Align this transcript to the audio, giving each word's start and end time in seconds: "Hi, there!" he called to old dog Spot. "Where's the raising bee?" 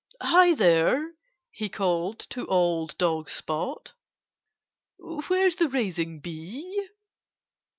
"Hi, 0.19 0.55
there!" 0.55 1.11
he 1.51 1.69
called 1.69 2.17
to 2.31 2.47
old 2.47 2.97
dog 2.97 3.29
Spot. 3.29 3.93
"Where's 4.97 5.57
the 5.57 5.69
raising 5.69 6.19
bee?" 6.21 6.87